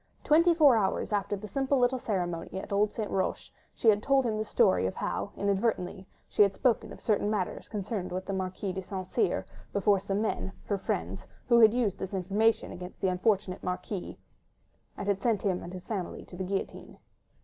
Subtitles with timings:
[0.23, 3.11] Twenty four hours after the simple little ceremony at old St.
[3.11, 3.37] Roch,
[3.75, 7.69] she had told him the story of how, inadvertently, she had spoken of certain matters
[7.69, 9.05] connected with the Marquis de St.
[9.07, 14.17] Cyr before some men—her friends—who had used this information against the unfortunate Marquis,
[14.97, 16.97] and sent him and his family to the guillotine.